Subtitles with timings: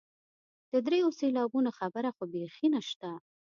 [0.71, 3.09] د دریو سېلابونو خبره خو بیخي نشته.